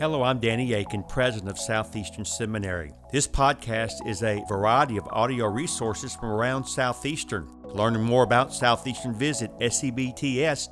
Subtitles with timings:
[0.00, 2.92] Hello, I'm Danny Akin, president of Southeastern Seminary.
[3.10, 7.50] This podcast is a variety of audio resources from around Southeastern.
[7.64, 10.70] Learning more about Southeastern, visit sebts.edu.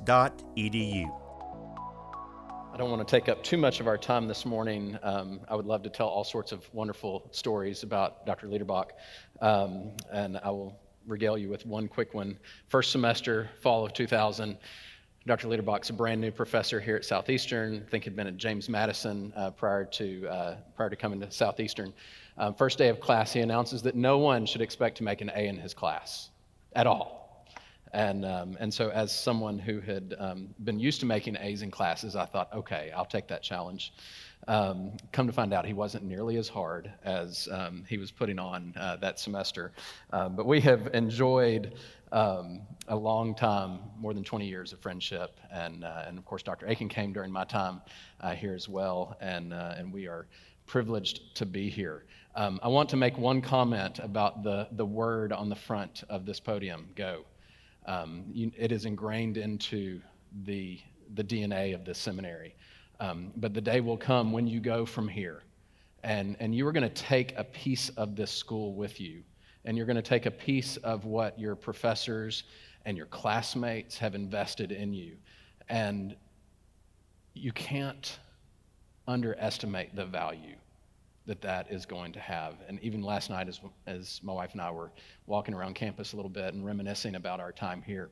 [2.73, 4.97] I don't want to take up too much of our time this morning.
[5.03, 8.47] Um, I would love to tell all sorts of wonderful stories about Dr.
[8.47, 8.91] Liederbach,
[9.41, 12.39] um, and I will regale you with one quick one.
[12.69, 14.57] First semester, fall of 2000.
[15.27, 15.49] Dr.
[15.49, 17.83] Liederbach's a brand new professor here at Southeastern.
[17.85, 21.29] I think had been at James Madison uh, prior to uh, prior to coming to
[21.29, 21.93] Southeastern.
[22.37, 25.29] Um, first day of class, he announces that no one should expect to make an
[25.35, 26.29] A in his class
[26.77, 27.45] at all.
[27.91, 31.71] And um, and so, as someone who had um, been used to making A's in
[31.71, 33.91] classes, I thought, okay, I'll take that challenge.
[34.47, 38.39] Um, come to find out, he wasn't nearly as hard as um, he was putting
[38.39, 39.73] on uh, that semester.
[40.13, 41.73] Um, but we have enjoyed
[42.11, 45.39] um, a long time, more than 20 years of friendship.
[45.51, 46.65] And, uh, and of course, Dr.
[46.67, 47.81] Akin came during my time
[48.21, 50.27] uh, here as well, and, uh, and we are
[50.65, 52.05] privileged to be here.
[52.35, 56.25] Um, I want to make one comment about the, the word on the front of
[56.25, 57.23] this podium go.
[57.85, 60.01] Um, you, it is ingrained into
[60.43, 60.79] the,
[61.15, 62.55] the DNA of this seminary.
[62.99, 65.43] Um, but the day will come when you go from here,
[66.03, 69.23] and, and you are going to take a piece of this school with you
[69.67, 72.45] and you're going to take a piece of what your professors
[72.85, 75.17] and your classmates have invested in you.
[75.67, 76.15] And
[77.33, 78.17] you can't
[79.09, 80.55] underestimate the value
[81.25, 82.55] that that is going to have.
[82.69, 84.89] And even last night, as, as my wife and I were
[85.25, 88.09] walking around campus a little bit and reminiscing about our time here,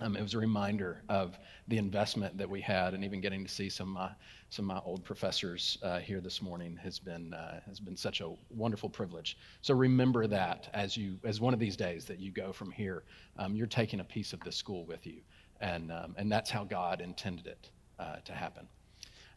[0.00, 3.50] um, it was a reminder of the investment that we had, and even getting to
[3.50, 4.08] see some uh,
[4.48, 8.20] some of my old professors uh, here this morning has been uh, has been such
[8.20, 9.36] a wonderful privilege.
[9.62, 13.02] So remember that as you as one of these days that you go from here,
[13.38, 15.20] um, you're taking a piece of the school with you,
[15.60, 18.66] and um, and that's how God intended it uh, to happen.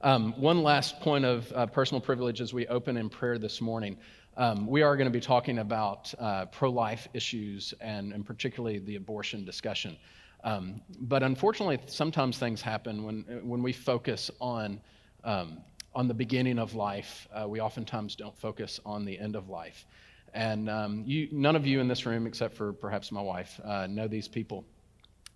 [0.02, 3.98] Um, one last point of uh, personal privilege as we open in prayer this morning.
[4.36, 8.80] Um, we are going to be talking about uh, pro life issues and, and particularly
[8.80, 9.96] the abortion discussion.
[10.44, 14.82] Um, but unfortunately, sometimes things happen when, when we focus on,
[15.24, 15.60] um,
[15.96, 17.28] on the beginning of life.
[17.34, 19.86] Uh, we oftentimes don't focus on the end of life.
[20.34, 23.88] And um, you, none of you in this room, except for perhaps my wife, uh,
[23.88, 24.66] know these people.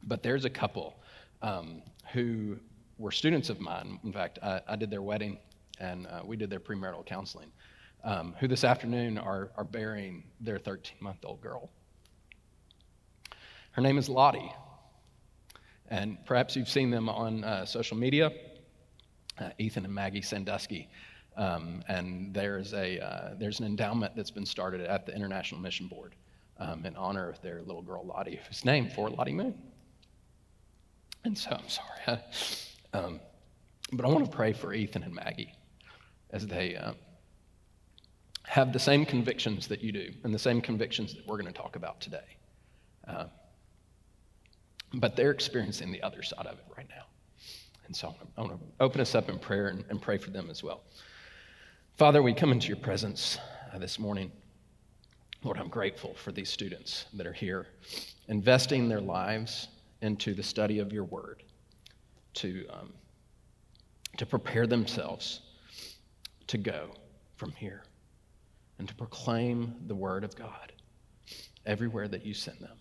[0.04, 1.00] But there's a couple
[1.42, 2.58] um, who
[2.98, 4.00] were students of mine.
[4.04, 5.38] In fact, I, I did their wedding
[5.80, 7.52] and uh, we did their premarital counseling,
[8.04, 11.70] um, who this afternoon are, are burying their 13 month old girl.
[13.72, 14.52] Her name is Lottie.
[15.90, 18.32] And perhaps you've seen them on uh, social media,
[19.40, 20.90] uh, Ethan and Maggie Sandusky.
[21.38, 25.88] Um, and there's, a, uh, there's an endowment that's been started at the International Mission
[25.88, 26.16] Board
[26.60, 29.54] um, in honor of their little girl Lottie, who's named for Lottie Moon.
[31.24, 32.20] And so I'm sorry.
[32.94, 33.20] um,
[33.94, 35.54] but I want to pray for Ethan and Maggie
[36.32, 36.94] as they uh,
[38.44, 41.58] have the same convictions that you do and the same convictions that we're going to
[41.58, 42.38] talk about today.
[44.94, 47.06] But they're experiencing the other side of it right now.
[47.88, 50.50] And so I want to open us up in prayer and, and pray for them
[50.50, 50.84] as well.
[51.96, 53.38] Father, we come into your presence
[53.74, 54.32] uh, this morning.
[55.44, 57.68] Lord, I'm grateful for these students that are here,
[58.28, 59.70] investing their lives
[60.02, 61.44] into the study of your word
[62.36, 62.94] to, um,
[64.18, 65.42] to prepare themselves
[66.48, 66.90] to go
[67.36, 67.84] from here
[68.80, 70.72] and to proclaim the word of God
[71.66, 72.78] everywhere that you send them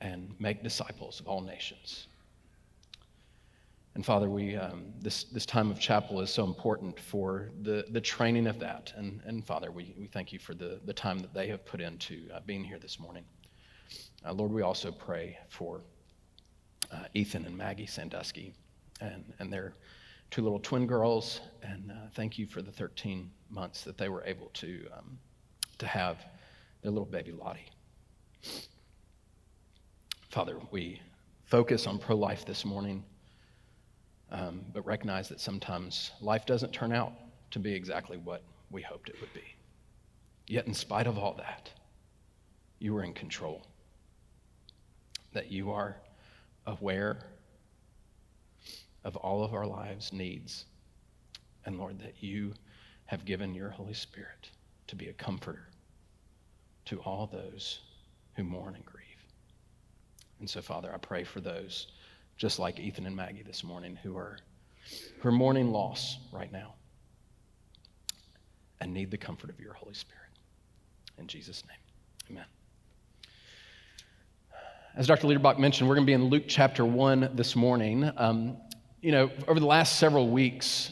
[0.00, 2.06] and make disciples of all nations.
[3.94, 8.00] And Father, we, um, this, this time of chapel is so important for the, the
[8.00, 8.92] training of that.
[8.96, 11.80] And, and Father, we, we thank you for the, the time that they have put
[11.80, 13.24] into uh, being here this morning.
[14.24, 15.80] Uh, Lord, we also pray for
[16.92, 18.54] uh, Ethan and Maggie Sandusky
[19.00, 19.74] and, and their
[20.30, 21.40] two little twin girls.
[21.62, 25.18] And uh, thank you for the 13 months that they were able to, um,
[25.78, 26.18] to have
[26.82, 27.70] their little baby Lottie.
[30.30, 31.02] Father, we
[31.46, 33.02] focus on pro life this morning,
[34.30, 37.12] um, but recognize that sometimes life doesn't turn out
[37.50, 39.42] to be exactly what we hoped it would be.
[40.46, 41.68] Yet, in spite of all that,
[42.78, 43.66] you are in control,
[45.32, 45.96] that you are
[46.64, 47.18] aware
[49.02, 50.66] of all of our lives' needs,
[51.66, 52.54] and Lord, that you
[53.06, 54.50] have given your Holy Spirit
[54.86, 55.66] to be a comforter
[56.84, 57.80] to all those
[58.36, 58.99] who mourn and grieve.
[60.40, 61.88] And so, Father, I pray for those,
[62.38, 64.38] just like Ethan and Maggie this morning, who are,
[65.20, 66.74] who are mourning loss right now
[68.80, 70.30] and need the comfort of your Holy Spirit.
[71.18, 71.76] In Jesus' name,
[72.30, 72.46] amen.
[74.96, 75.26] As Dr.
[75.28, 78.10] Liederbach mentioned, we're going to be in Luke chapter 1 this morning.
[78.16, 78.56] Um,
[79.02, 80.90] you know, over the last several weeks,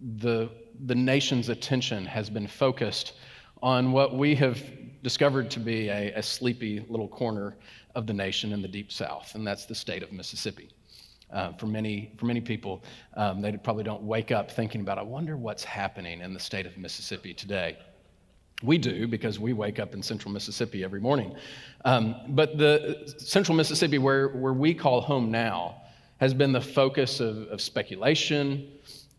[0.00, 0.48] the,
[0.86, 3.14] the nation's attention has been focused
[3.60, 4.62] on what we have
[5.02, 7.56] discovered to be a, a sleepy little corner
[7.98, 10.70] of the nation in the deep south, and that's the state of Mississippi.
[11.30, 12.82] Uh, for many for many people,
[13.16, 16.64] um, they probably don't wake up thinking about, I wonder what's happening in the state
[16.64, 17.76] of Mississippi today.
[18.62, 21.34] We do because we wake up in central Mississippi every morning.
[21.84, 25.82] Um, but the central Mississippi, where, where we call home now,
[26.18, 28.68] has been the focus of, of speculation,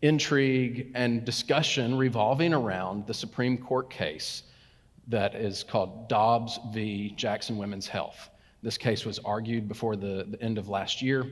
[0.02, 4.42] intrigue, and discussion revolving around the Supreme Court case
[5.08, 7.14] that is called Dobbs v.
[7.16, 8.30] Jackson Women's Health.
[8.62, 11.26] This case was argued before the, the end of last year.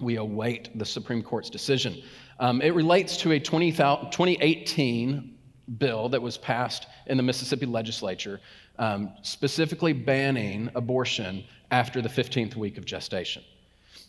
[0.00, 2.02] We await the Supreme Court's decision.
[2.40, 5.38] Um, it relates to a 20, 2018
[5.78, 8.40] bill that was passed in the Mississippi legislature,
[8.78, 13.42] um, specifically banning abortion after the 15th week of gestation.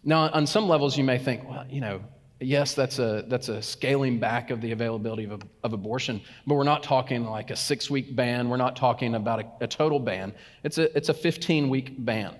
[0.04, 2.02] Now, on some levels, you may think, well, you know,
[2.46, 6.64] yes, that's a, that's a scaling back of the availability of, of abortion, but we're
[6.64, 8.50] not talking like a six week ban.
[8.50, 10.34] We're not talking about a, a total ban.
[10.64, 12.36] It's a, it's a 15 week ban.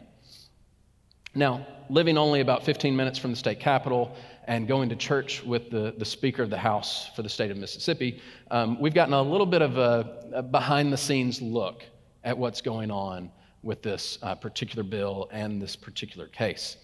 [1.34, 4.16] Now, living only about 15 minutes from the state capitol
[4.48, 7.58] and going to church with the, the Speaker of the House for the state of
[7.58, 8.22] Mississippi,
[8.52, 11.84] um, we've gotten a little bit of a, a behind the scenes look
[12.24, 13.32] at what's going on
[13.64, 16.78] with this uh, particular bill and this particular case.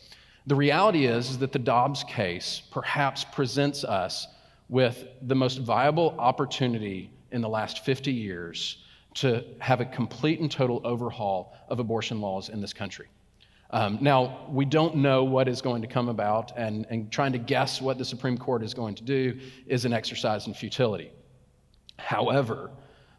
[0.47, 4.27] The reality is, is that the Dobbs case perhaps presents us
[4.69, 8.83] with the most viable opportunity in the last 50 years
[9.13, 13.07] to have a complete and total overhaul of abortion laws in this country.
[13.69, 17.37] Um, now, we don't know what is going to come about, and, and trying to
[17.37, 21.11] guess what the Supreme Court is going to do is an exercise in futility.
[21.97, 22.71] However,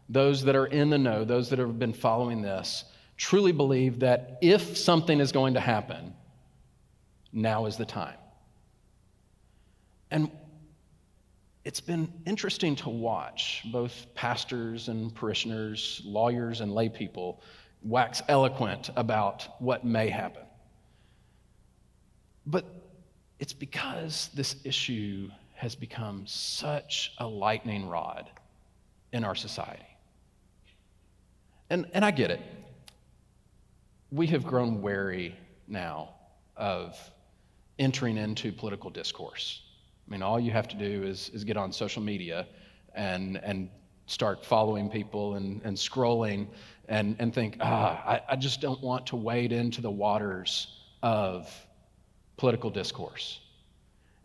[0.09, 2.85] those that are in the know, those that have been following this,
[3.17, 6.13] truly believe that if something is going to happen,
[7.33, 8.17] now is the time.
[10.11, 10.31] And
[11.65, 17.41] it's been interesting to watch both pastors and parishioners, lawyers and lay people
[17.81, 20.43] wax eloquent about what may happen.
[22.45, 22.65] But
[23.39, 28.29] it's because this issue has become such a lightning rod
[29.13, 29.85] in our society.
[31.69, 32.41] And, and I get it.
[34.11, 35.35] We have grown wary
[35.67, 36.15] now
[36.55, 36.97] of
[37.79, 39.61] entering into political discourse.
[40.07, 42.47] I mean, all you have to do is, is get on social media
[42.93, 43.69] and, and
[44.05, 46.47] start following people and, and scrolling
[46.87, 50.67] and, and think, ah, I, I just don't want to wade into the waters
[51.01, 51.49] of
[52.37, 53.39] political discourse.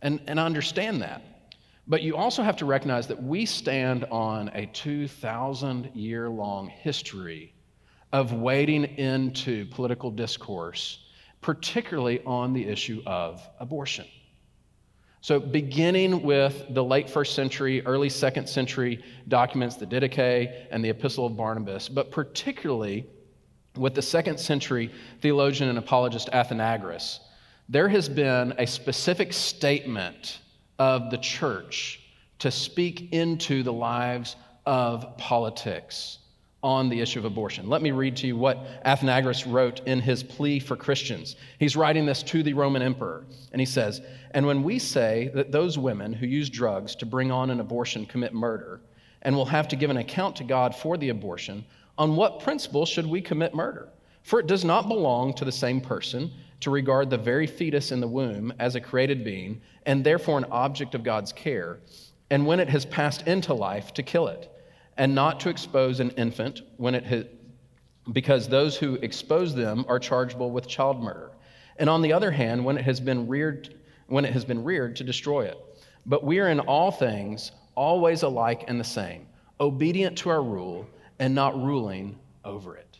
[0.02, 1.22] And, and I understand that.
[1.86, 7.54] But you also have to recognize that we stand on a 2,000 year long history
[8.12, 11.07] of wading into political discourse
[11.40, 14.06] particularly on the issue of abortion.
[15.20, 20.90] So, beginning with the late first century, early second century documents, the Didache and the
[20.90, 23.04] Epistle of Barnabas, but particularly
[23.76, 24.90] with the second century
[25.20, 27.18] theologian and apologist Athenagoras,
[27.68, 30.38] there has been a specific statement
[30.78, 32.00] of the church
[32.38, 34.36] to speak into the lives
[34.66, 36.18] of politics
[36.62, 37.68] on the issue of abortion.
[37.68, 41.36] Let me read to you what Athenagoras wrote in his plea for Christians.
[41.60, 44.00] He's writing this to the Roman emperor, and he says,
[44.32, 48.06] And when we say that those women who use drugs to bring on an abortion
[48.06, 48.80] commit murder,
[49.22, 51.64] and will have to give an account to God for the abortion,
[51.96, 53.88] on what principle should we commit murder?
[54.22, 58.00] For it does not belong to the same person to regard the very fetus in
[58.00, 61.78] the womb as a created being, and therefore an object of God's care,
[62.30, 64.50] and when it has passed into life, to kill it
[64.98, 67.24] and not to expose an infant when it has,
[68.12, 71.30] because those who expose them are chargeable with child murder.
[71.78, 73.74] And on the other hand, when it has been reared,
[74.08, 75.56] when it has been reared to destroy it.
[76.04, 79.26] But we are in all things always alike and the same,
[79.60, 80.86] obedient to our rule
[81.20, 82.98] and not ruling over it.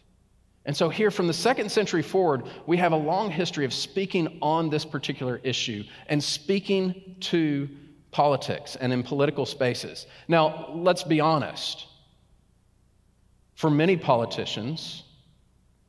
[0.67, 4.39] And so, here from the second century forward, we have a long history of speaking
[4.43, 7.69] on this particular issue and speaking to
[8.11, 10.07] politics and in political spaces.
[10.29, 11.88] Now, let's be honest.
[13.59, 15.03] For many politicians,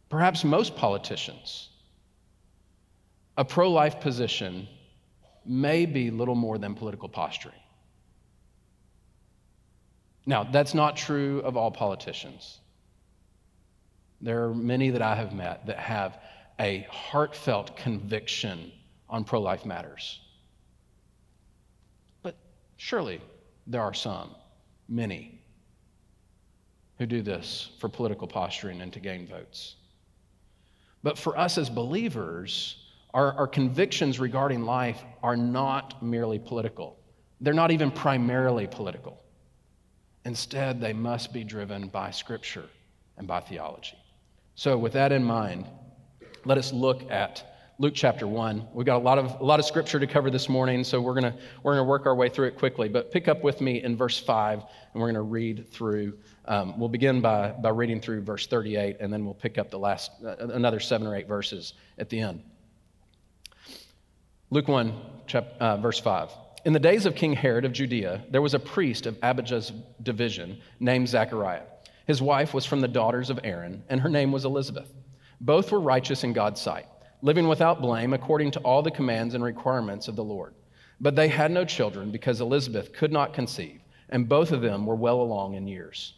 [0.10, 1.70] perhaps most politicians,
[3.38, 4.68] a pro life position
[5.46, 7.62] may be little more than political posturing.
[10.26, 12.58] Now, that's not true of all politicians.
[14.20, 16.18] There are many that I have met that have
[16.60, 18.72] a heartfelt conviction
[19.08, 20.20] on pro life matters.
[22.24, 22.36] But
[22.78, 23.22] surely
[23.68, 24.32] there are some,
[24.88, 25.39] many,
[27.00, 29.76] who do this for political posturing and to gain votes.
[31.02, 32.76] But for us as believers,
[33.14, 37.00] our, our convictions regarding life are not merely political,
[37.42, 39.24] They're not even primarily political.
[40.26, 42.66] Instead, they must be driven by Scripture
[43.18, 43.98] and by theology.
[44.56, 45.66] So, with that in mind,
[46.44, 47.49] let us look at
[47.82, 48.68] Luke chapter 1.
[48.74, 51.18] We've got a lot of, a lot of scripture to cover this morning, so we're
[51.18, 51.34] going
[51.64, 52.90] we're gonna work our way through it quickly.
[52.90, 56.18] But pick up with me in verse 5, and we're going to read through.
[56.44, 59.80] Um, we'll begin by, by reading through verse 38, and then we'll pick up the
[59.80, 62.44] last, uh, another seven or eight verses at the end.
[64.50, 64.94] Luke 1,
[65.28, 66.32] chap, uh, verse 5.
[66.66, 69.72] In the days of King Herod of Judea, there was a priest of Abijah's
[70.04, 71.64] division named Zechariah.
[72.08, 74.94] His wife was from the daughters of Aaron, and her name was Elizabeth.
[75.40, 76.86] Both were righteous in God's sight,
[77.22, 80.54] living without blame according to all the commands and requirements of the Lord.
[81.02, 84.96] But they had no children because Elizabeth could not conceive, and both of them were
[84.96, 86.14] well along in years.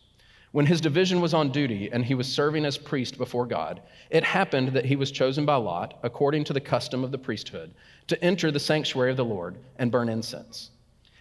[0.51, 4.23] When his division was on duty and he was serving as priest before God, it
[4.23, 7.73] happened that he was chosen by Lot, according to the custom of the priesthood,
[8.07, 10.71] to enter the sanctuary of the Lord and burn incense.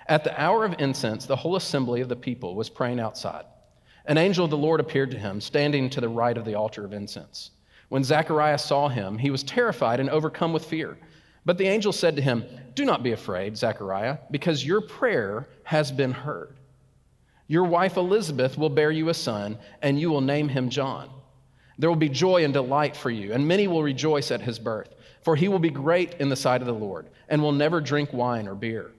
[0.08, 3.44] At the hour of incense, the whole assembly of the people was praying outside.
[4.06, 6.84] An angel of the Lord appeared to him, standing to the right of the altar
[6.84, 7.52] of incense.
[7.90, 10.96] When Zacharias saw him, he was terrified and overcome with fear.
[11.44, 12.44] But the angel said to him,
[12.76, 16.54] Do not be afraid, Zechariah, because your prayer has been heard.
[17.48, 21.10] Your wife Elizabeth will bear you a son, and you will name him John.
[21.78, 24.94] There will be joy and delight for you, and many will rejoice at his birth,
[25.22, 28.12] for he will be great in the sight of the Lord, and will never drink
[28.12, 28.92] wine or beer.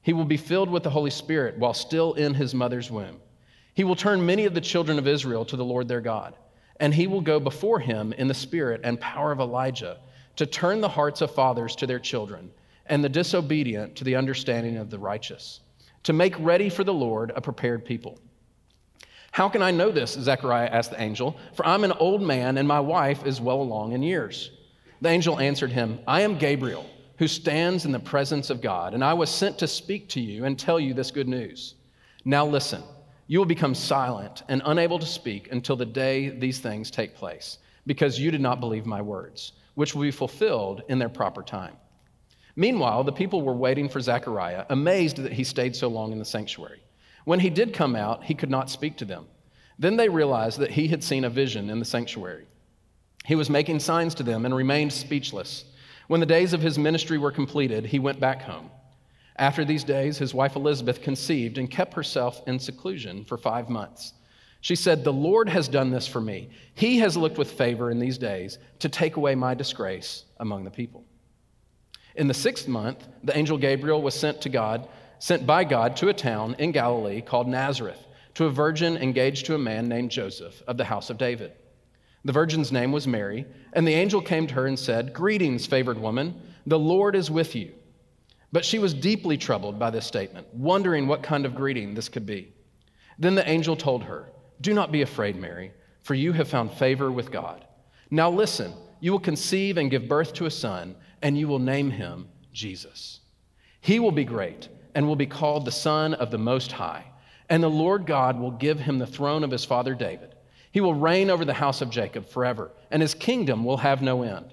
[0.00, 3.20] He will be filled with the Holy Spirit while still in his mother's womb.
[3.74, 6.34] He will turn many of the children of Israel to the Lord their God
[6.82, 9.98] and he will go before him in the spirit and power of Elijah
[10.34, 12.50] to turn the hearts of fathers to their children
[12.86, 15.60] and the disobedient to the understanding of the righteous,
[16.02, 18.18] to make ready for the Lord a prepared people.
[19.30, 20.14] How can I know this?
[20.14, 23.92] Zechariah asked the angel, for I'm an old man and my wife is well along
[23.92, 24.50] in years.
[25.02, 29.04] The angel answered him, I am Gabriel, who stands in the presence of God, and
[29.04, 31.76] I was sent to speak to you and tell you this good news.
[32.24, 32.82] Now listen
[33.26, 37.58] you will become silent and unable to speak until the day these things take place,
[37.86, 41.76] because you did not believe my words, which will be fulfilled in their proper time.
[42.56, 46.24] Meanwhile, the people were waiting for Zechariah, amazed that he stayed so long in the
[46.24, 46.82] sanctuary.
[47.24, 49.26] When he did come out, he could not speak to them.
[49.78, 52.46] Then they realized that he had seen a vision in the sanctuary.
[53.24, 55.64] He was making signs to them and remained speechless.
[56.08, 58.70] When the days of his ministry were completed, he went back home.
[59.42, 64.12] After these days, his wife Elizabeth conceived and kept herself in seclusion for five months.
[64.60, 66.50] She said, The Lord has done this for me.
[66.76, 70.70] He has looked with favor in these days to take away my disgrace among the
[70.70, 71.04] people.
[72.14, 74.86] In the sixth month, the angel Gabriel was sent to God,
[75.18, 79.56] sent by God to a town in Galilee called Nazareth, to a virgin engaged to
[79.56, 81.50] a man named Joseph of the house of David.
[82.24, 85.98] The virgin's name was Mary, and the angel came to her and said, Greetings, favored
[85.98, 87.72] woman, the Lord is with you.
[88.52, 92.26] But she was deeply troubled by this statement, wondering what kind of greeting this could
[92.26, 92.52] be.
[93.18, 94.30] Then the angel told her,
[94.60, 97.64] Do not be afraid, Mary, for you have found favor with God.
[98.10, 101.90] Now listen, you will conceive and give birth to a son, and you will name
[101.90, 103.20] him Jesus.
[103.80, 107.06] He will be great and will be called the Son of the Most High,
[107.48, 110.34] and the Lord God will give him the throne of his father David.
[110.72, 114.22] He will reign over the house of Jacob forever, and his kingdom will have no
[114.22, 114.52] end.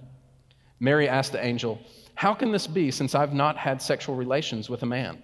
[0.79, 1.79] Mary asked the angel,
[2.19, 5.23] how can this be since I've not had sexual relations with a man?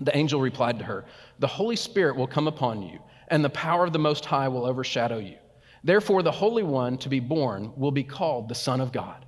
[0.00, 1.06] The angel replied to her,
[1.40, 4.64] The Holy Spirit will come upon you, and the power of the Most High will
[4.64, 5.34] overshadow you.
[5.82, 9.24] Therefore, the Holy One to be born will be called the Son of God.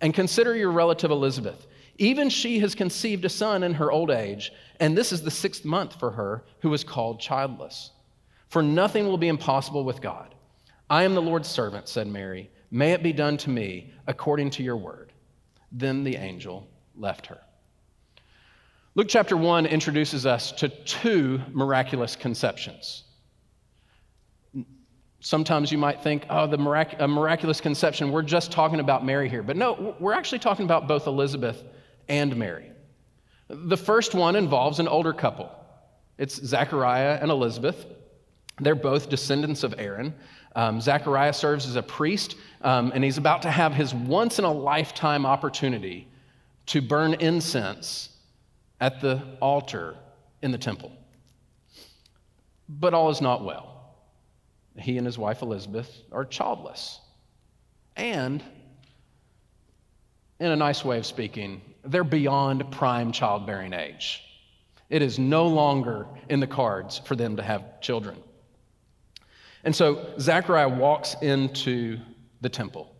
[0.00, 1.66] And consider your relative Elizabeth.
[1.98, 5.66] Even she has conceived a son in her old age, and this is the sixth
[5.66, 7.90] month for her who is called childless.
[8.48, 10.34] For nothing will be impossible with God.
[10.88, 12.48] I am the Lord's servant, said Mary.
[12.70, 15.05] May it be done to me according to your word.
[15.72, 17.38] Then the angel left her.
[18.94, 23.04] Luke chapter 1 introduces us to two miraculous conceptions.
[25.20, 29.42] Sometimes you might think, oh, the mirac- miraculous conception, we're just talking about Mary here.
[29.42, 31.62] But no, we're actually talking about both Elizabeth
[32.08, 32.70] and Mary.
[33.48, 35.50] The first one involves an older couple.
[36.16, 37.86] It's Zachariah and Elizabeth.
[38.60, 40.14] They're both descendants of Aaron.
[40.56, 44.46] Um, Zechariah serves as a priest, um, and he's about to have his once in
[44.46, 46.08] a lifetime opportunity
[46.66, 48.08] to burn incense
[48.80, 49.96] at the altar
[50.40, 50.90] in the temple.
[52.68, 53.94] But all is not well.
[54.78, 57.00] He and his wife Elizabeth are childless.
[57.94, 58.42] And,
[60.40, 64.22] in a nice way of speaking, they're beyond prime childbearing age.
[64.88, 68.16] It is no longer in the cards for them to have children.
[69.66, 71.98] And so Zechariah walks into
[72.40, 72.94] the temple.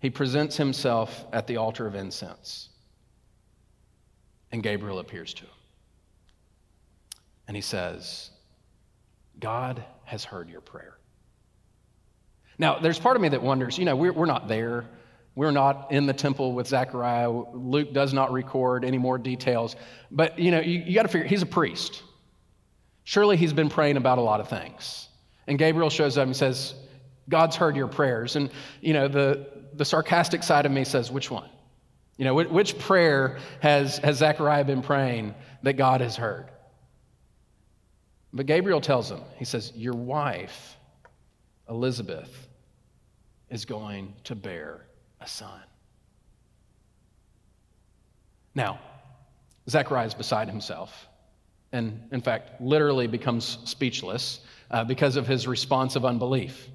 [0.00, 2.70] He presents himself at the altar of incense.
[4.50, 5.50] And Gabriel appears to him.
[7.46, 8.30] And he says,
[9.38, 10.96] God has heard your prayer.
[12.56, 14.86] Now, there's part of me that wonders, you know, we're, we're not there.
[15.34, 17.30] We're not in the temple with Zechariah.
[17.30, 19.76] Luke does not record any more details.
[20.10, 22.02] But, you know, you, you got to figure, he's a priest.
[23.04, 25.08] Surely he's been praying about a lot of things.
[25.46, 26.74] And Gabriel shows up and says,
[27.28, 28.36] God's heard your prayers.
[28.36, 31.48] And, you know, the, the sarcastic side of me says, which one?
[32.16, 36.50] You know, which, which prayer has, has Zechariah been praying that God has heard?
[38.32, 40.76] But Gabriel tells him, he says, Your wife,
[41.68, 42.48] Elizabeth,
[43.50, 44.86] is going to bear
[45.20, 45.60] a son.
[48.54, 48.80] Now,
[49.68, 51.08] Zechariah is beside himself,
[51.72, 54.40] and in fact, literally becomes speechless
[54.72, 56.68] uh, because of his response of unbelief.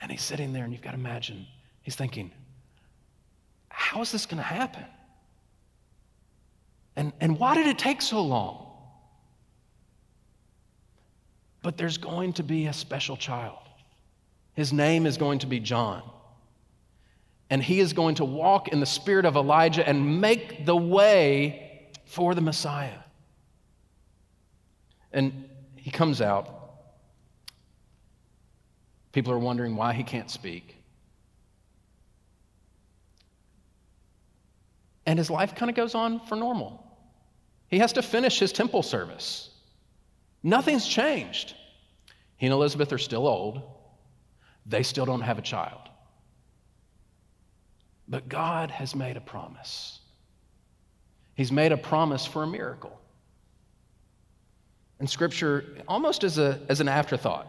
[0.00, 1.46] And he's sitting there, and you've got to imagine,
[1.82, 2.30] he's thinking,
[3.68, 4.84] how is this going to happen?
[6.96, 8.66] And, and why did it take so long?
[11.62, 13.58] But there's going to be a special child.
[14.54, 16.02] His name is going to be John.
[17.50, 21.90] And he is going to walk in the spirit of Elijah and make the way
[22.04, 23.03] for the Messiah.
[25.14, 26.48] And he comes out.
[29.12, 30.76] People are wondering why he can't speak.
[35.06, 36.84] And his life kind of goes on for normal.
[37.68, 39.50] He has to finish his temple service.
[40.42, 41.54] Nothing's changed.
[42.36, 43.62] He and Elizabeth are still old.
[44.66, 45.88] They still don't have a child.
[48.08, 50.00] But God has made a promise.
[51.36, 53.00] He's made a promise for a miracle.
[55.04, 57.44] In Scripture, almost as, a, as an afterthought,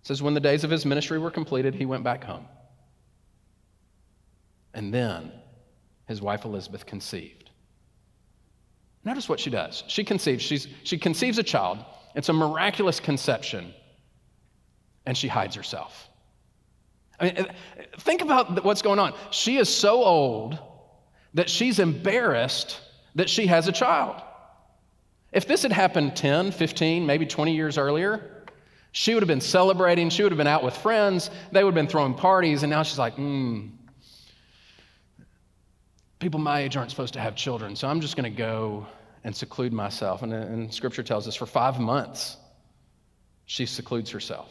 [0.00, 2.46] it says, When the days of his ministry were completed, he went back home.
[4.74, 5.30] And then
[6.08, 7.50] his wife Elizabeth conceived.
[9.04, 9.84] Notice what she does.
[9.86, 10.42] She conceives.
[10.42, 11.84] She's, she conceives a child.
[12.16, 13.72] It's a miraculous conception
[15.06, 16.08] and she hides herself.
[17.20, 17.46] I mean,
[18.00, 19.14] think about what's going on.
[19.30, 20.58] She is so old
[21.34, 22.80] that she's embarrassed
[23.14, 24.22] that she has a child.
[25.32, 28.44] If this had happened 10, 15, maybe 20 years earlier,
[28.92, 30.10] she would have been celebrating.
[30.10, 31.30] She would have been out with friends.
[31.52, 32.62] They would have been throwing parties.
[32.62, 33.68] And now she's like, hmm,
[36.18, 37.76] people my age aren't supposed to have children.
[37.76, 38.86] So I'm just going to go
[39.22, 40.22] and seclude myself.
[40.22, 42.36] And, and scripture tells us for five months,
[43.46, 44.48] she secludes herself.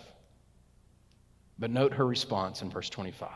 [1.58, 3.30] But note her response in verse 25.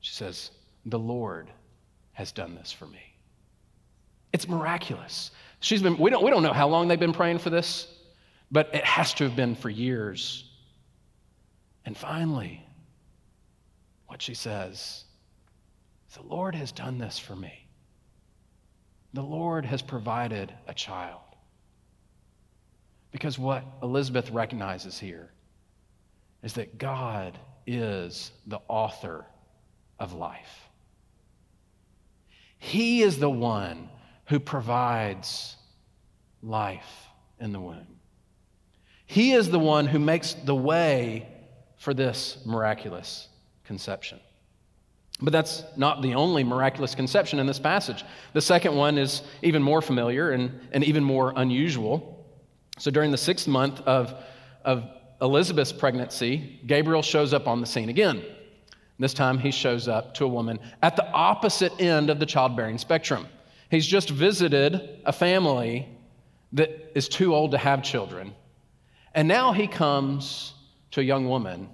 [0.00, 0.50] She says,
[0.86, 1.50] The Lord
[2.12, 3.11] has done this for me.
[4.32, 5.30] It's miraculous.
[5.60, 7.86] She's been, we don't, we don't know how long they've been praying for this,
[8.50, 10.50] but it has to have been for years.
[11.84, 12.64] And finally,
[14.06, 15.04] what she says,
[16.14, 17.66] the Lord has done this for me.
[19.14, 21.20] The Lord has provided a child.
[23.10, 25.30] Because what Elizabeth recognizes here
[26.42, 29.26] is that God is the author
[29.98, 30.68] of life.
[32.58, 33.88] He is the one
[34.26, 35.56] who provides
[36.42, 37.06] life
[37.38, 37.86] in the womb.
[39.06, 41.28] He is the one who makes the way
[41.76, 43.28] for this miraculous
[43.64, 44.20] conception.
[45.20, 48.04] But that's not the only miraculous conception in this passage.
[48.32, 52.26] The second one is even more familiar and, and even more unusual.
[52.78, 54.14] So during the sixth month of,
[54.64, 54.84] of
[55.20, 58.24] Elizabeth's pregnancy, Gabriel shows up on the scene again.
[58.98, 62.78] This time he shows up to a woman at the opposite end of the childbearing
[62.78, 63.26] spectrum.
[63.72, 65.88] He's just visited a family
[66.52, 68.34] that is too old to have children.
[69.14, 70.52] And now he comes
[70.90, 71.70] to a young woman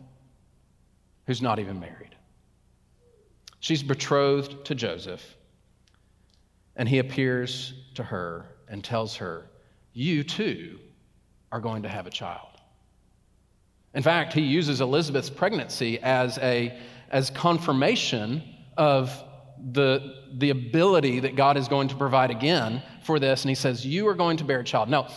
[1.27, 2.15] who's not even married.
[3.59, 5.25] She's betrothed to Joseph.
[6.77, 9.51] And he appears to her and tells her,
[9.93, 10.79] You too
[11.51, 12.61] are going to have a child.
[13.93, 16.79] In fact, he uses Elizabeth's pregnancy as, a,
[17.11, 18.45] as confirmation
[18.77, 19.25] of
[19.73, 23.43] the, the ability that God is going to provide again for this.
[23.43, 24.89] And he says, You are going to bear a child.
[24.89, 25.09] Now,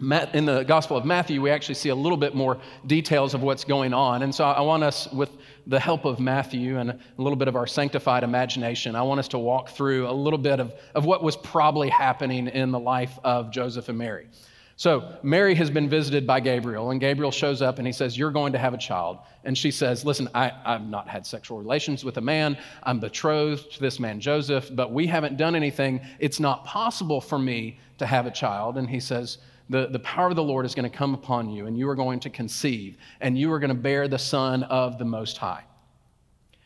[0.00, 3.64] in the Gospel of Matthew, we actually see a little bit more details of what's
[3.64, 4.22] going on.
[4.22, 5.30] And so I want us, with
[5.66, 9.28] the help of Matthew and a little bit of our sanctified imagination, I want us
[9.28, 13.18] to walk through a little bit of, of what was probably happening in the life
[13.24, 14.28] of Joseph and Mary.
[14.78, 18.30] So Mary has been visited by Gabriel, and Gabriel shows up and he says, You're
[18.30, 19.18] going to have a child.
[19.42, 22.56] And she says, Listen, I, have not had sexual relations with a man.
[22.84, 26.00] I'm betrothed to this man, Joseph, but we haven't done anything.
[26.20, 28.78] It's not possible for me to have a child.
[28.78, 29.38] And he says,
[29.68, 31.96] the, the power of the Lord is going to come upon you, and you are
[31.96, 35.64] going to conceive, and you are going to bear the Son of the Most High.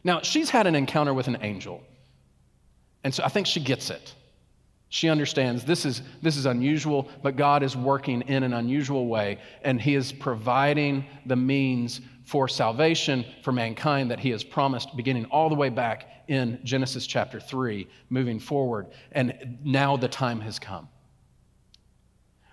[0.04, 1.82] Now, she's had an encounter with an angel.
[3.04, 4.14] And so I think she gets it.
[4.92, 9.38] She understands this is, this is unusual, but God is working in an unusual way,
[9.62, 15.24] and He is providing the means for salvation for mankind that He has promised, beginning
[15.30, 18.88] all the way back in Genesis chapter 3, moving forward.
[19.12, 20.90] And now the time has come.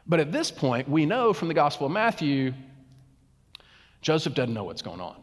[0.08, 2.54] But at this point, we know from the Gospel of Matthew,
[4.02, 5.18] Joseph doesn't know what's going on.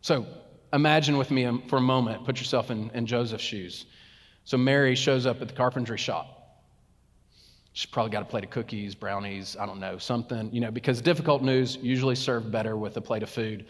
[0.00, 0.24] So
[0.72, 3.84] imagine with me um, for a moment, put yourself in, in Joseph's shoes.
[4.50, 6.64] So Mary shows up at the carpentry shop.
[7.72, 11.00] She's probably got a plate of cookies, brownies, I don't know, something, you know, because
[11.00, 13.66] difficult news usually served better with a plate of food.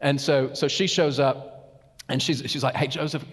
[0.00, 3.24] And so, so she shows up and she's, she's like, hey, Joseph,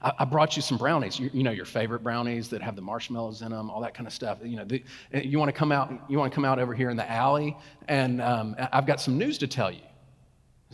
[0.00, 1.20] I, brought you some brownies.
[1.20, 4.06] You, you, know, your favorite brownies that have the marshmallows in them, all that kind
[4.06, 4.38] of stuff.
[4.42, 6.88] You know, the, you want to come out, you want to come out over here
[6.88, 7.54] in the alley
[7.86, 9.82] and um, I've got some news to tell you.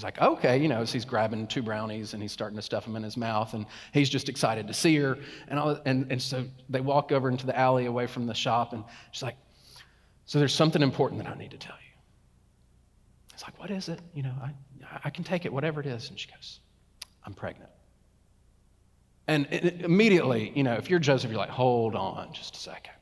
[0.03, 2.85] He's like, okay, you know, so he's grabbing two brownies and he's starting to stuff
[2.87, 5.17] them in his mouth, and he's just excited to see her.
[5.47, 8.73] And, all, and, and so they walk over into the alley away from the shop,
[8.73, 9.37] and she's like,
[10.27, 12.01] so there's something important that I need to tell you.
[13.33, 14.01] He's like, what is it?
[14.12, 14.51] You know, I,
[15.05, 16.11] I can take it, whatever it is.
[16.11, 16.59] And she goes,
[17.25, 17.71] I'm pregnant.
[19.29, 22.95] And it, immediately, you know, if you're Joseph, you're like, hold on just a second.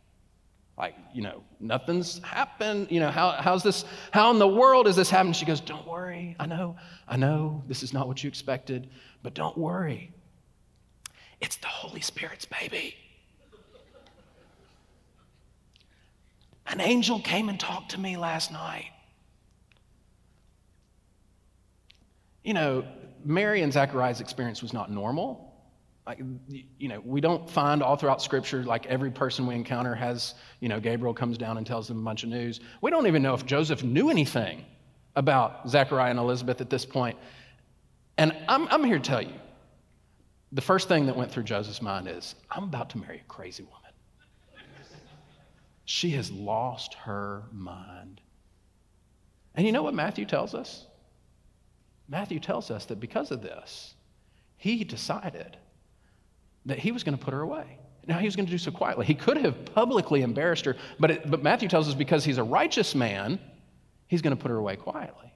[0.81, 2.91] Like, you know, nothing's happened.
[2.91, 5.35] You know, how, how's this, how in the world is this happening?
[5.35, 6.35] She goes, Don't worry.
[6.41, 6.75] I know,
[7.07, 8.89] I know this is not what you expected,
[9.23, 10.11] but don't worry.
[11.43, 12.95] It's the Holy Spirit's baby.
[16.67, 18.91] An angel came and talked to me last night.
[22.43, 22.87] You know,
[23.23, 25.50] Mary and Zachariah's experience was not normal.
[26.07, 30.35] Like, you know, we don't find all throughout Scripture, like every person we encounter has,
[30.61, 32.61] you know, Gabriel comes down and tells them a bunch of news.
[32.81, 34.65] We don't even know if Joseph knew anything
[35.15, 37.17] about Zechariah and Elizabeth at this point.
[38.19, 39.35] And I'm, I'm here to tell you
[40.53, 43.63] the first thing that went through Joseph's mind is I'm about to marry a crazy
[43.63, 43.77] woman.
[45.85, 48.21] She has lost her mind.
[49.55, 50.87] And you know what Matthew tells us?
[52.09, 53.95] Matthew tells us that because of this,
[54.57, 55.57] he decided
[56.67, 57.79] that he was going to put her away.
[58.07, 59.07] Now, he was going to do so quietly.
[59.07, 62.43] He could have publicly embarrassed her, but, it, but Matthew tells us because he's a
[62.43, 63.39] righteous man,
[64.07, 65.33] he's going to put her away quietly.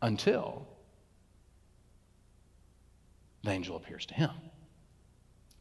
[0.00, 0.66] Until
[3.44, 4.30] the angel appears to him,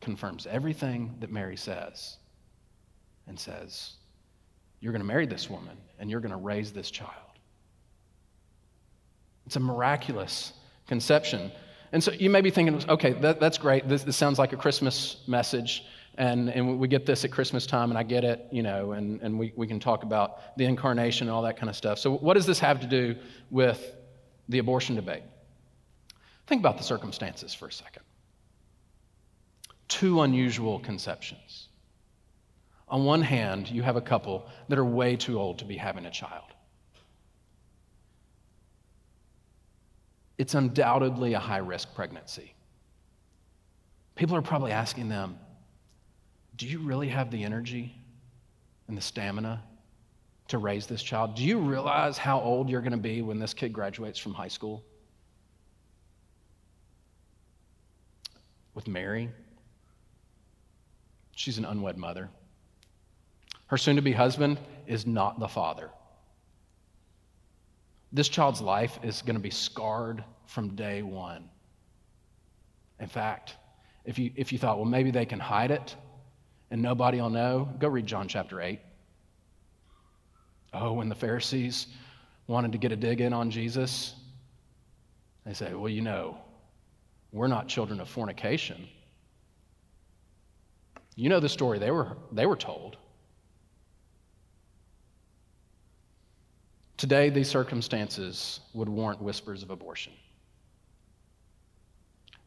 [0.01, 2.17] confirms everything that Mary says,
[3.27, 3.93] and says,
[4.79, 7.11] You're going to marry this woman, and you're going to raise this child.
[9.45, 10.53] It's a miraculous
[10.87, 11.51] conception.
[11.91, 13.87] And so you may be thinking, okay, that, that's great.
[13.87, 15.83] This, this, sounds like a Christmas message.
[16.17, 19.21] And, and we get this at Christmas time, and I get it, you know, and,
[19.21, 21.99] and we, we can talk about the incarnation and all that kind of stuff.
[21.99, 23.15] So, what does this have to do
[23.51, 23.95] with
[24.49, 25.21] the abortion debate?
[26.47, 28.03] Think about the circumstances for a second.
[29.87, 31.67] Two unusual conceptions.
[32.89, 36.05] On one hand, you have a couple that are way too old to be having
[36.05, 36.45] a child.
[40.37, 42.53] It's undoubtedly a high risk pregnancy.
[44.15, 45.37] People are probably asking them,
[46.55, 47.95] Do you really have the energy
[48.87, 49.63] and the stamina
[50.47, 51.35] to raise this child?
[51.35, 54.47] Do you realize how old you're going to be when this kid graduates from high
[54.47, 54.83] school?
[58.73, 59.29] With Mary,
[61.35, 62.29] she's an unwed mother.
[63.67, 65.89] Her soon to be husband is not the father.
[68.11, 71.49] This child's life is going to be scarred from day one.
[72.99, 73.55] In fact,
[74.05, 75.95] if you, if you thought, well, maybe they can hide it
[76.71, 78.79] and nobody will know, go read John chapter 8.
[80.73, 81.87] Oh, when the Pharisees
[82.47, 84.15] wanted to get a dig in on Jesus,
[85.45, 86.37] they say, well, you know,
[87.31, 88.87] we're not children of fornication.
[91.15, 92.97] You know the story they were, they were told.
[96.97, 100.13] Today, these circumstances would warrant whispers of abortion.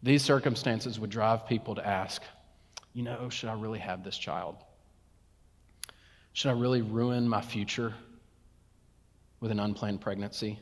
[0.02, 2.22] These circumstances would drive people to ask,
[2.92, 4.56] you know, should I really have this child?
[6.32, 7.94] Should I really ruin my future
[9.40, 10.58] with an unplanned pregnancy?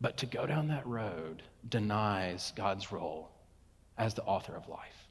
[0.00, 3.30] But to go down that road denies God's role
[3.98, 5.09] as the author of life.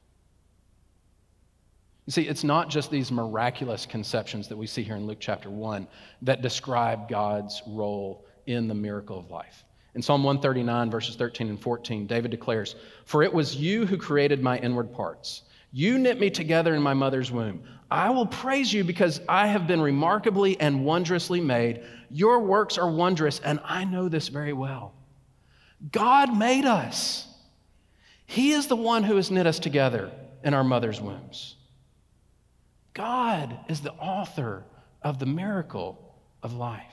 [2.10, 5.48] You see, it's not just these miraculous conceptions that we see here in Luke chapter
[5.48, 5.86] 1
[6.22, 9.62] that describe God's role in the miracle of life.
[9.94, 14.42] In Psalm 139, verses 13 and 14, David declares, For it was you who created
[14.42, 15.42] my inward parts.
[15.70, 17.62] You knit me together in my mother's womb.
[17.92, 21.84] I will praise you because I have been remarkably and wondrously made.
[22.10, 24.94] Your works are wondrous, and I know this very well.
[25.92, 27.28] God made us.
[28.26, 30.10] He is the one who has knit us together
[30.42, 31.54] in our mother's wombs.
[32.94, 34.64] God is the author
[35.02, 36.84] of the miracle of life.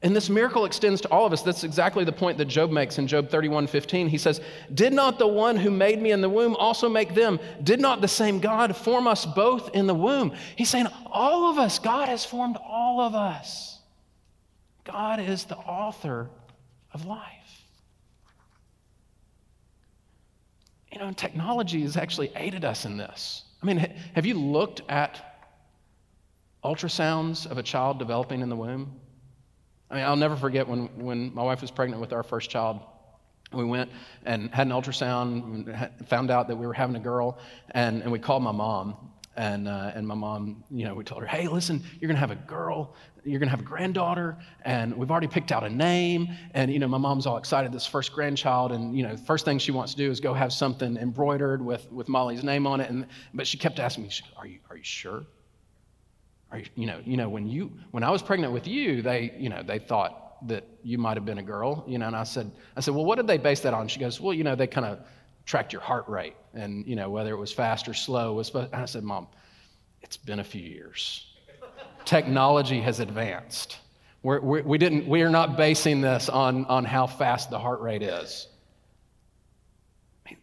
[0.00, 1.42] And this miracle extends to all of us.
[1.42, 4.08] That's exactly the point that Job makes in Job 31 15.
[4.08, 4.40] He says,
[4.72, 7.40] Did not the one who made me in the womb also make them?
[7.64, 10.32] Did not the same God form us both in the womb?
[10.54, 13.80] He's saying, All of us, God has formed all of us.
[14.84, 16.30] God is the author
[16.94, 17.64] of life.
[20.92, 23.42] You know, technology has actually aided us in this.
[23.62, 23.78] I mean,
[24.14, 25.24] have you looked at
[26.64, 29.00] ultrasounds of a child developing in the womb?
[29.90, 32.80] I mean, I'll never forget when, when my wife was pregnant with our first child.
[33.52, 33.90] We went
[34.26, 37.38] and had an ultrasound, found out that we were having a girl,
[37.70, 38.96] and, and we called my mom.
[39.38, 42.20] And, uh, and my mom, you know, we told her, hey, listen, you're going to
[42.20, 45.70] have a girl, you're going to have a granddaughter, and we've already picked out a
[45.70, 46.26] name.
[46.54, 48.72] And, you know, my mom's all excited, this first grandchild.
[48.72, 51.64] And, you know, the first thing she wants to do is go have something embroidered
[51.64, 52.90] with, with Molly's name on it.
[52.90, 55.24] And, but she kept asking me, are you, are you sure?
[56.50, 59.32] Are you, you know, you know, when you when I was pregnant with you, they,
[59.38, 62.24] you know, they thought that you might have been a girl, you know, and I
[62.24, 63.86] said, I said, well, what did they base that on?
[63.86, 65.00] She goes, well, you know, they kind of
[65.48, 68.68] tracked your heart rate and, you know, whether it was fast or slow was, and
[68.74, 69.26] I said, Mom,
[70.02, 71.26] it's been a few years.
[72.04, 73.78] Technology has advanced.
[74.22, 77.80] We're, we're, we didn't, we are not basing this on, on how fast the heart
[77.80, 78.48] rate is.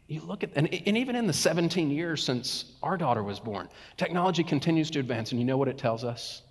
[0.08, 3.70] You look at, and, and even in the 17 years since our daughter was born,
[3.98, 5.32] technology continues to advance.
[5.32, 6.42] And you know what it tells us?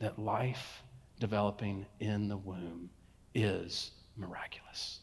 [0.00, 0.82] That life
[1.20, 2.90] developing in the womb
[3.32, 5.00] is miraculous.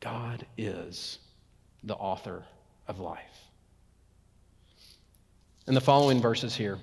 [0.00, 1.18] God is
[1.84, 2.44] the author
[2.88, 3.46] of life.
[5.66, 6.78] In the following verses here,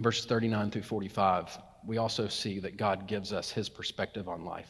[0.00, 4.68] verses 39 through 45, we also see that God gives us his perspective on life.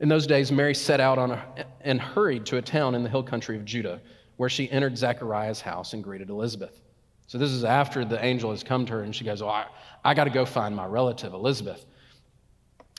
[0.00, 3.08] In those days, Mary set out on a, and hurried to a town in the
[3.08, 4.00] hill country of Judah,
[4.36, 6.80] where she entered Zechariah's house and greeted Elizabeth.
[7.26, 9.66] So, this is after the angel has come to her, and she goes, Oh, I,
[10.04, 11.86] I got to go find my relative, Elizabeth.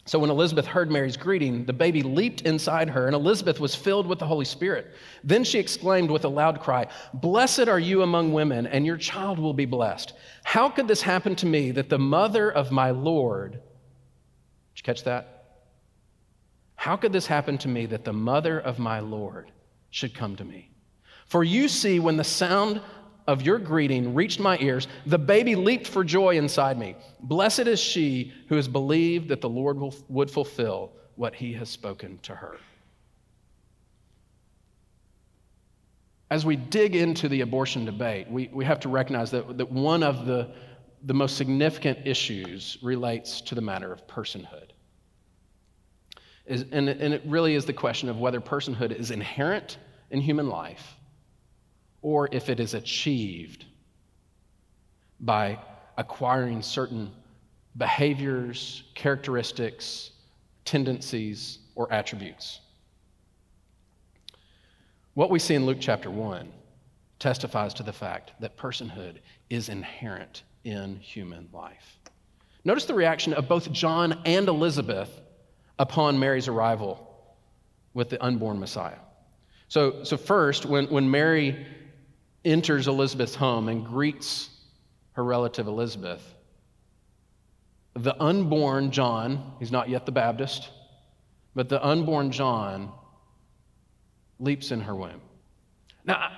[0.08, 4.06] So, when Elizabeth heard Mary's greeting, the baby leaped inside her, and Elizabeth was filled
[4.06, 4.94] with the Holy Spirit.
[5.24, 9.40] Then she exclaimed with a loud cry, Blessed are you among women, and your child
[9.40, 10.14] will be blessed.
[10.44, 13.60] How could this happen to me that the mother of my Lord, did
[14.76, 15.36] you catch that?
[16.76, 19.50] How could this happen to me that the mother of my Lord
[19.90, 20.70] should come to me?
[21.26, 22.80] For you see, when the sound
[23.28, 26.96] of your greeting reached my ears, the baby leaped for joy inside me.
[27.22, 31.70] Blessed is she who has believed that the Lord will, would fulfill what he has
[31.70, 32.58] spoken to her.
[36.30, 40.04] As we dig into the abortion debate, we, we have to recognize that, that one
[40.04, 40.50] of the,
[41.04, 44.70] the most significant issues relates to the matter of personhood.
[46.46, 49.78] Is, and, and it really is the question of whether personhood is inherent
[50.12, 50.96] in human life
[52.06, 53.66] or if it is achieved
[55.22, 55.58] by
[55.98, 57.12] acquiring certain
[57.78, 60.12] behaviors, characteristics,
[60.66, 62.60] tendencies, or attributes.
[65.16, 66.48] What we see in Luke chapter 1
[67.18, 69.16] testifies to the fact that personhood
[69.50, 71.98] is inherent in human life.
[72.66, 75.10] Notice the reaction of both John and Elizabeth
[75.80, 77.34] upon Mary's arrival
[77.96, 79.00] with the unborn Messiah.
[79.70, 81.66] So, so first, when, when Mary
[82.46, 84.50] enters Elizabeth's home and greets
[85.14, 86.22] her relative Elizabeth,
[87.96, 90.70] the unborn John, he's not yet the Baptist,
[91.56, 92.92] but the unborn John
[94.40, 95.22] leaps in her womb.
[96.04, 96.30] Now,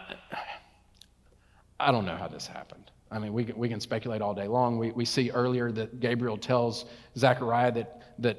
[1.80, 2.92] I, don't know how this happened.
[3.10, 4.78] I mean, we can, we can speculate all day long.
[4.78, 6.86] We, we see earlier that Gabriel tells
[7.18, 8.38] Zechariah that, that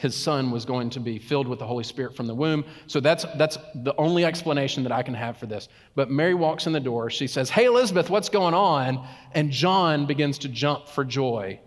[0.00, 2.64] his son was going to be filled with the Holy Spirit from the womb.
[2.86, 5.68] So that's, that's the only explanation that I can have for this.
[5.94, 7.10] But Mary walks in the door.
[7.10, 9.06] She says, Hey, Elizabeth, what's going on?
[9.32, 11.60] And John begins to jump for joy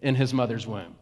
[0.00, 0.94] in his mother's womb.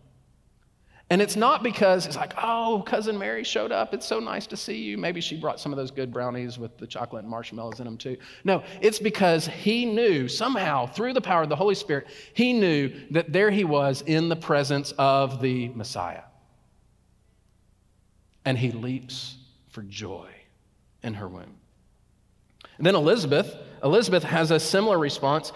[1.11, 3.93] And it's not because it's like, oh, cousin Mary showed up.
[3.93, 4.97] It's so nice to see you.
[4.97, 7.99] Maybe she brought some of those good brownies with the chocolate and marshmallows in them
[7.99, 8.17] too.
[8.45, 12.91] No, it's because he knew somehow through the power of the Holy Spirit, he knew
[13.11, 16.23] that there he was in the presence of the Messiah
[18.45, 19.37] and he leaps
[19.69, 20.29] for joy
[21.03, 21.57] in her womb.
[22.79, 25.53] And then Elizabeth, Elizabeth has a similar response.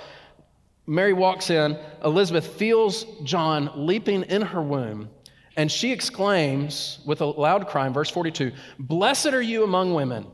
[0.87, 5.09] Mary walks in, Elizabeth feels John leaping in her womb,
[5.57, 10.27] and she exclaims with a loud cry in verse 42 Blessed are you among women,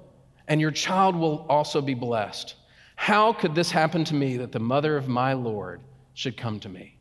[0.48, 2.56] and your child will also be blessed.
[2.96, 5.80] How could this happen to me that the mother of my Lord
[6.14, 7.00] should come to me?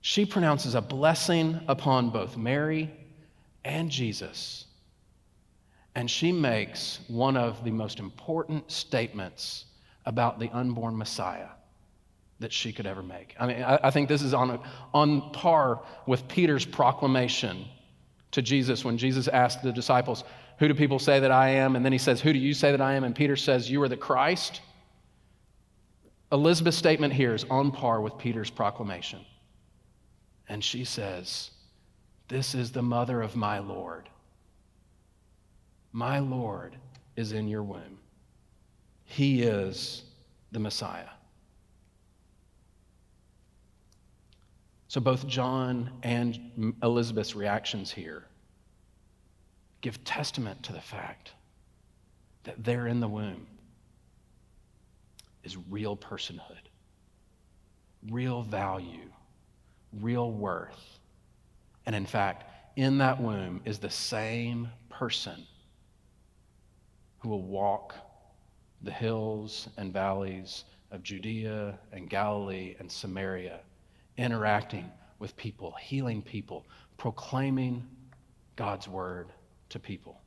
[0.00, 2.90] she pronounces a blessing upon both Mary
[3.64, 4.66] and Jesus.
[5.94, 9.64] And she makes one of the most important statements
[10.06, 11.48] about the unborn Messiah
[12.38, 13.34] that she could ever make.
[13.38, 14.60] I mean, I, I think this is on, a,
[14.94, 17.66] on par with Peter's proclamation
[18.30, 20.24] to Jesus when Jesus asked the disciples,
[20.58, 21.76] Who do people say that I am?
[21.76, 23.04] And then he says, Who do you say that I am?
[23.04, 24.62] And Peter says, You are the Christ.
[26.32, 29.20] Elizabeth's statement here is on par with Peter's proclamation.
[30.48, 31.50] And she says,
[32.30, 34.08] This is the mother of my Lord.
[35.90, 36.76] My Lord
[37.16, 37.98] is in your womb.
[39.02, 40.04] He is
[40.52, 41.08] the Messiah.
[44.86, 48.26] So both John and Elizabeth's reactions here
[49.80, 51.32] give testament to the fact
[52.44, 53.44] that there in the womb
[55.42, 56.68] is real personhood,
[58.08, 59.10] real value,
[60.00, 60.99] real worth.
[61.86, 62.44] And in fact,
[62.76, 65.46] in that womb is the same person
[67.18, 67.94] who will walk
[68.82, 73.60] the hills and valleys of Judea and Galilee and Samaria,
[74.16, 76.66] interacting with people, healing people,
[76.96, 77.86] proclaiming
[78.56, 79.32] God's word
[79.68, 80.19] to people.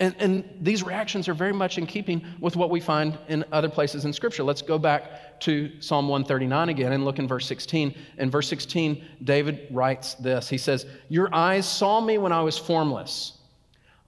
[0.00, 3.68] And, and, these reactions are very much in keeping with what we find in other
[3.68, 4.42] places in Scripture.
[4.42, 7.94] Let's go back to Psalm 139 again and look in verse 16.
[8.18, 12.58] In verse 16, David writes this He says, Your eyes saw me when I was
[12.58, 13.38] formless.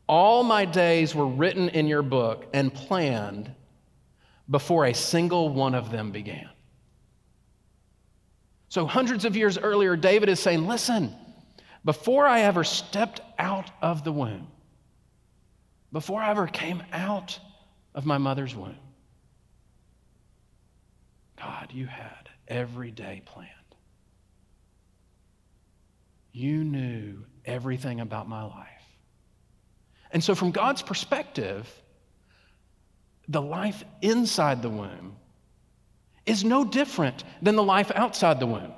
[0.09, 3.53] All my days were written in your book and planned
[4.51, 6.49] before a single one of them began.
[8.69, 11.15] So, hundreds of years earlier, David is saying, Listen,
[11.85, 14.49] before I ever stepped out of the womb,
[15.93, 17.39] before I ever came out
[17.95, 18.77] of my mother's womb,
[21.37, 23.51] God, you had every day planned.
[26.33, 28.67] You knew everything about my life.
[30.11, 31.69] And so, from God's perspective,
[33.29, 35.17] the life inside the womb
[36.27, 38.73] is no different than the life outside the womb.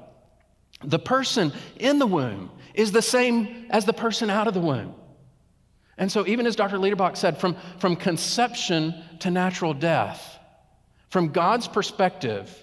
[0.84, 4.94] The person in the womb is the same as the person out of the womb.
[5.98, 6.78] And so, even as Dr.
[6.78, 10.38] Liederbach said, from, from conception to natural death,
[11.10, 12.56] from God's perspective,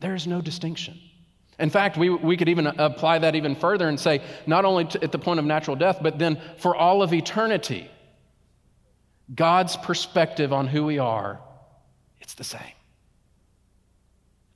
[0.00, 0.98] there is no distinction.
[1.58, 5.04] In fact, we, we could even apply that even further and say, not only to,
[5.04, 7.90] at the point of natural death, but then for all of eternity,
[9.34, 11.38] God's perspective on who we are,
[12.22, 12.60] it's the same.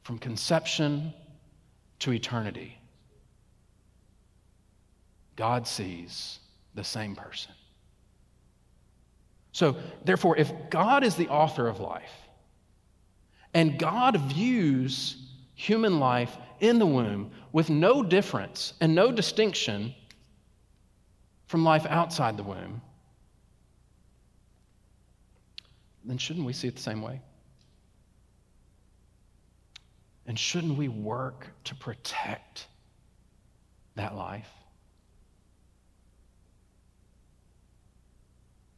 [0.03, 1.13] From conception
[1.99, 2.79] to eternity,
[5.37, 6.39] God sees
[6.75, 7.53] the same person.
[9.53, 12.13] So, therefore, if God is the author of life,
[13.55, 15.17] and God views
[15.55, 19.95] human life in the womb with no difference and no distinction
[21.47, 22.83] from life outside the womb,
[26.05, 27.21] then shouldn't we see it the same way?
[30.27, 32.67] And shouldn't we work to protect
[33.95, 34.49] that life?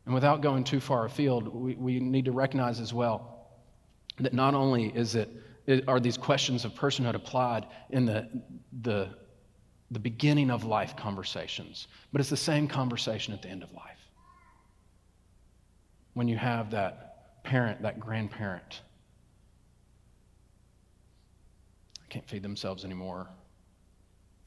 [0.06, 3.48] And without going too far afield, we, we need to recognize as well
[4.18, 5.28] that not only is it,
[5.88, 8.28] are these questions of personhood applied in the,
[8.82, 9.08] the,
[9.90, 13.98] the beginning of life conversations, but it's the same conversation at the end of life.
[16.14, 18.82] When you have that parent, that grandparent,
[22.04, 23.26] I can't feed themselves anymore.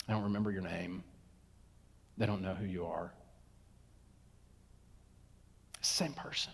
[0.07, 1.03] I don't remember your name.
[2.17, 3.13] They don't know who you are.
[5.81, 6.53] Same person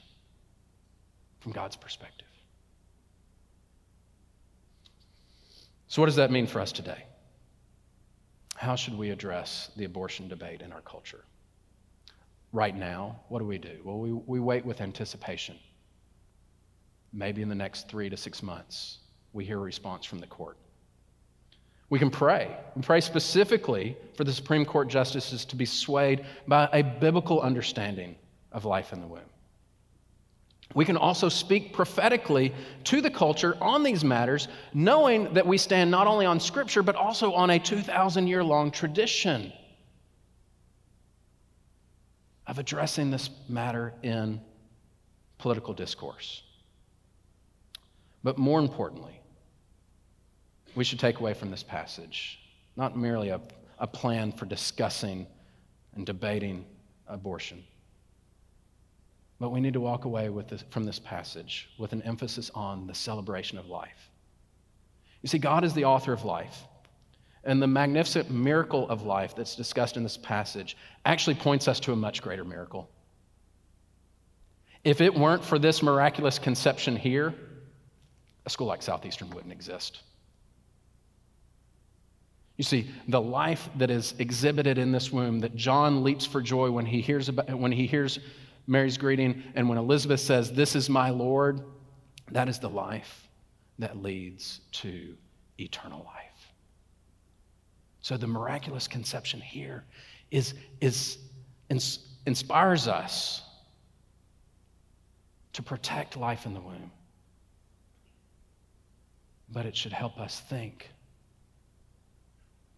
[1.40, 2.28] from God's perspective.
[5.88, 7.06] So, what does that mean for us today?
[8.56, 11.24] How should we address the abortion debate in our culture?
[12.52, 13.80] Right now, what do we do?
[13.84, 15.58] Well, we, we wait with anticipation.
[17.12, 19.00] Maybe in the next three to six months,
[19.34, 20.58] we hear a response from the court.
[21.90, 22.56] We can pray.
[22.76, 28.16] We pray specifically for the Supreme Court justices to be swayed by a biblical understanding
[28.56, 29.20] of life in the womb.
[30.74, 32.54] We can also speak prophetically
[32.86, 36.96] to the culture on these matters, knowing that we stand not only on Scripture, but
[36.96, 39.54] also on a 2,000 year long tradition
[42.48, 44.42] of addressing this matter in
[45.38, 46.42] political discourse.
[48.24, 49.20] But more importantly,
[50.76, 52.40] we should take away from this passage
[52.76, 53.40] not merely a,
[53.80, 55.28] a plan for discussing
[55.94, 56.66] and debating
[57.08, 57.64] abortion
[59.40, 62.88] but we need to walk away with this, from this passage with an emphasis on
[62.88, 64.10] the celebration of life.
[65.22, 66.64] You see, God is the author of life.
[67.44, 71.92] And the magnificent miracle of life that's discussed in this passage actually points us to
[71.92, 72.90] a much greater miracle.
[74.84, 77.36] If it weren't for this miraculous conception here,
[78.46, 80.02] a school like Southeastern wouldn't exist.
[82.58, 86.72] You see, the life that is exhibited in this womb, that John leaps for joy
[86.72, 88.20] when he hears, about, when he hears
[88.68, 91.62] Mary's greeting, and when Elizabeth says, This is my Lord,
[92.32, 93.28] that is the life
[93.80, 95.16] that leads to
[95.60, 96.54] eternal life.
[98.02, 99.84] So the miraculous conception here
[100.32, 101.18] is, is,
[102.26, 103.42] inspires us
[105.54, 106.92] to protect life in the womb.
[109.52, 110.90] But it should help us think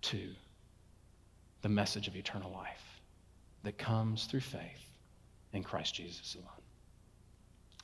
[0.03, 0.29] to
[1.61, 3.01] the message of eternal life
[3.63, 4.86] that comes through faith
[5.57, 6.47] in Christ Jesus alone.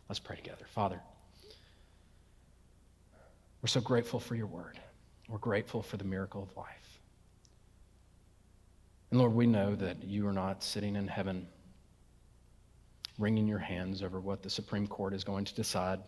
[0.07, 0.65] Let's pray together.
[0.74, 1.01] Father,
[3.61, 4.80] we're so grateful for your word.
[5.28, 6.99] We're grateful for the miracle of life.
[9.09, 11.47] And Lord, we know that you are not sitting in heaven
[13.19, 15.99] wringing your hands over what the Supreme Court is going to decide.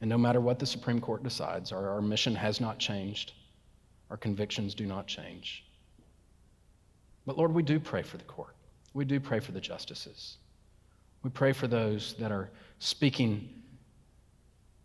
[0.00, 3.32] And no matter what the Supreme Court decides, our, our mission has not changed.
[4.10, 5.64] Our convictions do not change.
[7.26, 8.54] But Lord, we do pray for the court.
[8.94, 10.36] We do pray for the justices.
[11.22, 13.62] We pray for those that are speaking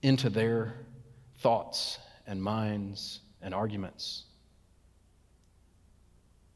[0.02, 0.76] into their
[1.40, 4.26] thoughts and minds and arguments.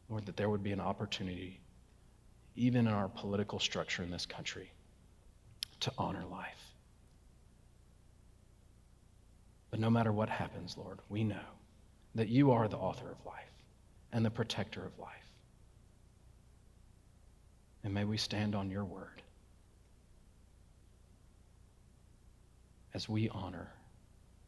[0.09, 1.59] Lord, that there would be an opportunity,
[2.55, 4.71] even in our political structure in this country,
[5.79, 6.61] to honor life.
[9.71, 11.39] But no matter what happens, Lord, we know
[12.15, 13.53] that you are the author of life
[14.11, 15.20] and the protector of life.
[17.83, 19.21] And may we stand on your word
[22.93, 23.71] as we honor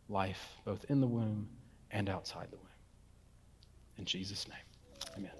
[0.10, 1.48] life both in the womb
[1.92, 2.68] and outside the womb.
[3.98, 4.58] In Jesus' name,
[5.18, 5.32] amen.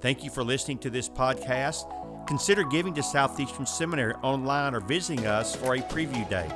[0.00, 2.26] Thank you for listening to this podcast.
[2.26, 6.50] Consider giving to Southeastern Seminary online or visiting us for a preview day.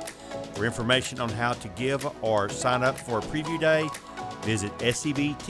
[0.53, 3.89] For information on how to give or sign up for a preview day,
[4.43, 5.41] visit sebts.edu.